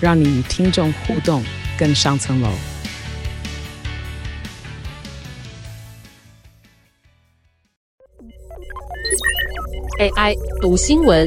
[0.00, 1.42] 让你与听众互动
[1.76, 2.48] 更上层楼。
[9.98, 11.26] AI 读新闻，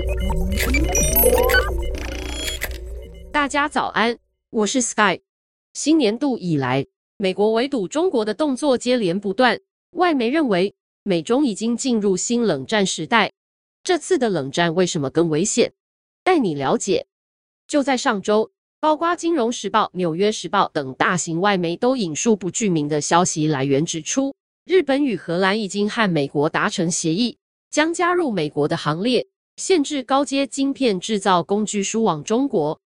[3.29, 4.17] 大家早安，
[4.51, 5.19] 我是 Sky。
[5.73, 6.85] 新年度以来，
[7.17, 9.59] 美国围堵中国的动作接连不断，
[9.97, 13.33] 外媒认为美中已经进入新冷战时代。
[13.83, 15.73] 这次的冷战为什么更危险？
[16.23, 17.07] 带你了解。
[17.67, 24.33] 就在上周，包括《金融时报》《纽约时报》等大型外媒都引述不具名的消息来源指出，
[24.65, 27.37] 日本与荷兰已经和美国达成协议，
[27.69, 32.75] 将加入美国的行列，限制高阶晶片制造工具输往中国。《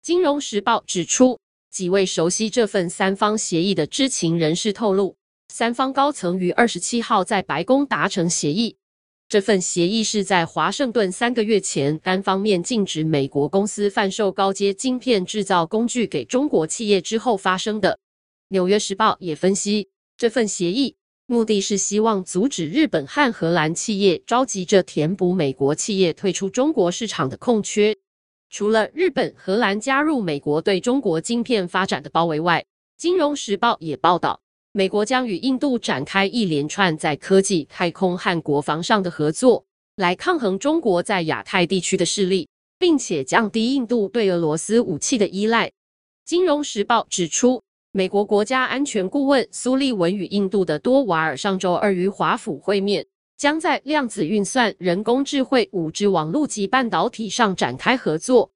[0.00, 1.38] 金融时报》指出。
[1.70, 5.16] 几位熟悉这份三方协议的知情人士透露，
[5.48, 8.76] 三方高层于二十七号在白宫达成协议。
[9.28, 17.92] 这份协议是在华盛顿三个月前单方面禁止美国公司贩售高阶晶片制造工具给中国企业之后发生的。
[18.48, 27.96] 《纽约时报》也分析，这份协议目的是希望阻止日本和荷兰企业着急着填补美国企业退出中国市场的空缺。
[28.50, 32.60] 除了日本、荷兰加入美国对中国晶片发展的包围外，
[32.98, 34.42] 《金融时报》也报道，
[34.74, 42.48] 美国将与印度展开一连串在科技、太空和国防上的合作，来抗衡中国在亚太地区的势力，
[42.78, 45.68] 并且降低印度对俄罗斯武器的依赖。
[46.24, 53.06] 《金融时报》指出，美国国家安全顾问苏利文与印度的多瓦尔上周二于华府会面。
[53.36, 58.52] 将在量子运算、人工智慧、五 G 网络及半导体上展开合作。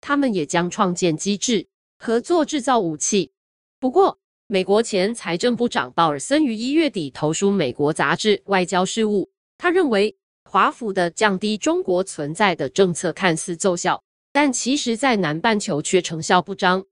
[0.00, 1.68] 他们也将创建机制，
[1.98, 3.32] 合作制造武器。
[3.78, 4.18] 不过，
[4.52, 14.02] 美国前财政部长鲍尔森于一月底投书美国杂志《外交事务》，他认为华府的降低中国存在的政策看似奏效，
[14.32, 16.84] 但其实在南半球却成效不彰。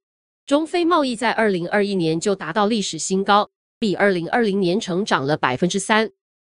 [0.46, 6.12] 中非贸易在二零二一年就达到历史新高，比二零二零年成长了百分之三。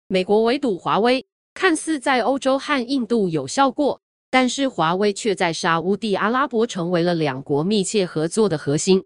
[0.08, 4.00] 美国围堵华为，看似在欧洲和印度有效过，
[4.32, 9.04] 但是华为却在沙乌地阿拉伯成为了两国密切合作的核心。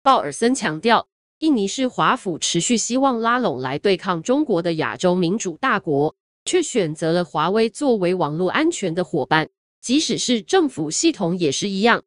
[0.00, 1.08] 鲍尔森强调，
[1.40, 6.14] 印尼是华府持续希望拉拢来对抗中国的亚洲民主大国，
[6.44, 9.48] 却选择了华为作为网络安全的伙伴。
[9.80, 12.02] 即使是政府系统也是一样。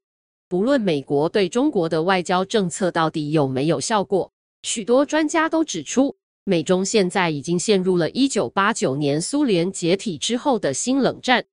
[0.48, 6.16] 不论美国对中国的外交政策到底有没有效果，许多专家都指出。
[6.44, 11.46] 美中现在已经陷入了一九八九年苏联解体之后的新冷战。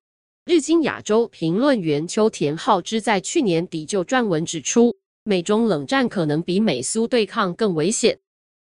[0.44, 8.20] 日经亚洲评论员秋田浩之在去年底就撰文指出，美中冷战可能比美苏对抗更危险。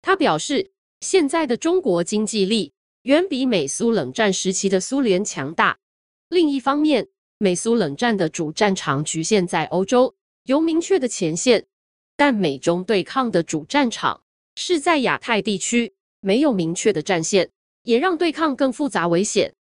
[0.01, 2.73] 他表示，现在的中国经济力
[3.03, 5.79] 远比美苏冷战时期的苏联强大。
[6.29, 7.07] 另一方面，
[7.37, 11.65] 美苏冷战的主战场局限在欧洲，有明确的前线，
[12.15, 14.23] 但美中对抗的主战场
[14.55, 15.93] 是在亚太地区。
[16.23, 17.49] 没有明确的战线，
[17.81, 19.55] 也让对抗更复杂危险。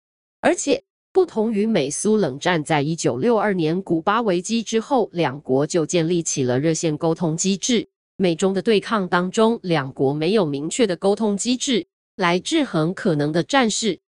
[0.41, 0.85] 而且，
[1.17, 7.89] 不同于美苏冷战，在一九六二年古巴危机之后，两国就建立起了热线沟通机制。
[8.19, 13.99] 美中的对抗当中，两国没有明确的沟通机制来制衡可能的战事。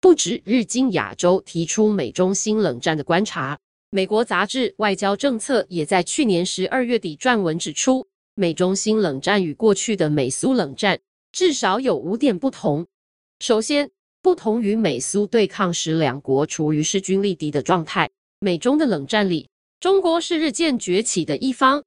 [0.00, 3.60] 不止日经亚洲提出美中新冷战的观察，
[3.90, 10.98] 美国杂志《外交政策》也在去年十二月底撰文指出，美中新冷战与过去的美苏冷战。
[11.30, 12.88] 至少有五点不同。
[13.38, 13.92] 首先，
[14.26, 18.10] 不同于美苏对抗时两国处于势均力敌的状态，
[18.40, 19.48] 美中的冷战里，
[19.78, 21.84] 中国是日渐崛起的一方。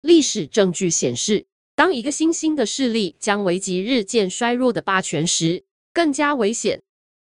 [0.00, 1.44] 历史证据显示，
[1.74, 6.80] 当一个新兴的势力将危及日渐衰弱的霸权时，更加危险。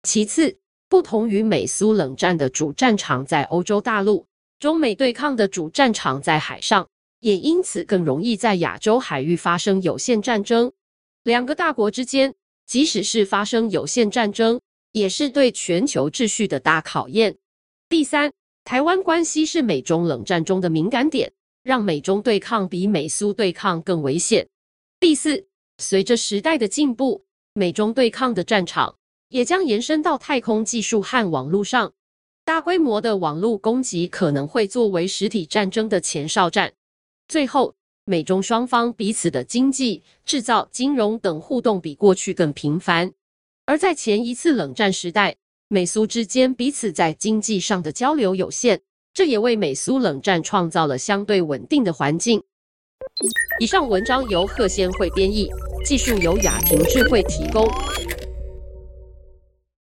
[0.03, 4.27] 其次，不同于美苏冷战的主战场在欧洲大陆，
[4.59, 6.87] 中美对抗的主战场在海上，
[7.21, 10.71] 也因此更容易在亚洲海域发生有限战争。
[11.23, 12.35] 两个大国之间，
[12.71, 14.61] 即使是发生有限战争，
[14.93, 17.37] 也是对全球秩序的大考验。
[17.89, 18.31] 第三，
[18.63, 21.33] 台湾关系是美中冷战中的敏感点，
[21.63, 24.47] 让美中对抗比美苏对抗更危险。
[25.01, 25.47] 第四，
[25.79, 27.25] 随着时代的进步，
[27.55, 28.95] 美中对抗的战场
[29.27, 31.91] 也将延伸到太空技术和网络上，
[32.45, 36.71] 大规模的网络攻击可能会作为实体战争的前哨战。
[37.27, 37.75] 最后，
[38.05, 43.11] 美中双方彼此的经济、制造、金融等互动比过去更频繁。
[43.65, 45.35] 而在前一次冷战时代，
[45.67, 48.81] 美苏之间彼此在经济上的交流有限，
[49.13, 52.43] 这也为美苏冷战创造了相对稳定的环境。
[53.59, 55.47] 以上文章由贺先会编译，
[55.85, 57.69] 技术由雅婷智慧提供。